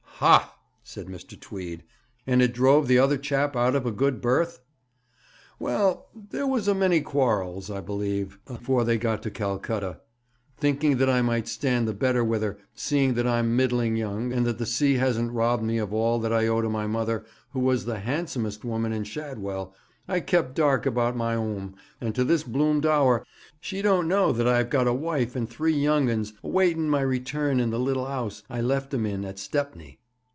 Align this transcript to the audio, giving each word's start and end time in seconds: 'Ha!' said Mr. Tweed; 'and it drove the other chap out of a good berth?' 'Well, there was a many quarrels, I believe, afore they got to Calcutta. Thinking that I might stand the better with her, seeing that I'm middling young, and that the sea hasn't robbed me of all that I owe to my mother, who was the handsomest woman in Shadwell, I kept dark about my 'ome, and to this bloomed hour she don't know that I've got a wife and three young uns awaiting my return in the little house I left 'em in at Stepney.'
'Ha!' 0.21 0.55
said 0.83 1.07
Mr. 1.07 1.35
Tweed; 1.39 1.81
'and 2.27 2.43
it 2.43 2.53
drove 2.53 2.87
the 2.87 2.99
other 2.99 3.17
chap 3.17 3.55
out 3.55 3.73
of 3.73 3.87
a 3.87 3.91
good 3.91 4.21
berth?' 4.21 4.59
'Well, 5.57 6.09
there 6.13 6.45
was 6.45 6.67
a 6.67 6.75
many 6.75 7.01
quarrels, 7.01 7.71
I 7.71 7.81
believe, 7.81 8.37
afore 8.45 8.83
they 8.83 8.99
got 8.99 9.23
to 9.23 9.31
Calcutta. 9.31 9.99
Thinking 10.59 10.97
that 10.97 11.09
I 11.09 11.23
might 11.23 11.47
stand 11.47 11.87
the 11.87 11.93
better 11.95 12.23
with 12.23 12.43
her, 12.43 12.59
seeing 12.75 13.15
that 13.15 13.25
I'm 13.25 13.55
middling 13.55 13.95
young, 13.95 14.31
and 14.31 14.45
that 14.45 14.59
the 14.59 14.67
sea 14.67 14.93
hasn't 14.97 15.31
robbed 15.31 15.63
me 15.63 15.79
of 15.79 15.91
all 15.91 16.19
that 16.19 16.31
I 16.31 16.45
owe 16.45 16.61
to 16.61 16.69
my 16.69 16.85
mother, 16.85 17.25
who 17.53 17.59
was 17.59 17.85
the 17.85 17.97
handsomest 18.01 18.63
woman 18.63 18.93
in 18.93 19.05
Shadwell, 19.05 19.73
I 20.07 20.19
kept 20.19 20.53
dark 20.53 20.85
about 20.85 21.17
my 21.17 21.33
'ome, 21.35 21.73
and 21.99 22.13
to 22.13 22.23
this 22.23 22.43
bloomed 22.43 22.85
hour 22.85 23.25
she 23.59 23.81
don't 23.81 24.07
know 24.07 24.31
that 24.33 24.47
I've 24.47 24.69
got 24.69 24.85
a 24.85 24.93
wife 24.93 25.35
and 25.35 25.49
three 25.49 25.73
young 25.73 26.11
uns 26.11 26.31
awaiting 26.43 26.91
my 26.91 27.01
return 27.01 27.59
in 27.59 27.71
the 27.71 27.79
little 27.79 28.05
house 28.05 28.43
I 28.51 28.61
left 28.61 28.93
'em 28.93 29.07
in 29.07 29.25
at 29.25 29.39
Stepney.' 29.39 29.97